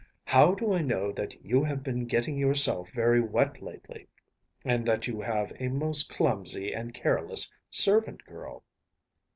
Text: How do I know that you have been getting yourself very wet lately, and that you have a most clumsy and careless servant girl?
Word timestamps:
How 0.25 0.55
do 0.55 0.73
I 0.73 0.81
know 0.81 1.11
that 1.11 1.39
you 1.45 1.63
have 1.63 1.83
been 1.83 2.07
getting 2.07 2.35
yourself 2.35 2.89
very 2.89 3.21
wet 3.21 3.61
lately, 3.61 4.07
and 4.65 4.83
that 4.87 5.05
you 5.05 5.21
have 5.21 5.53
a 5.59 5.67
most 5.67 6.09
clumsy 6.09 6.73
and 6.73 6.91
careless 6.91 7.51
servant 7.69 8.25
girl? 8.25 8.63